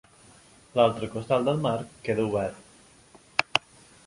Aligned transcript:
L'altre 0.79 1.09
costat 1.15 1.45
del 1.49 1.61
marc 1.67 1.93
queda 2.09 2.27
obert. 2.31 3.63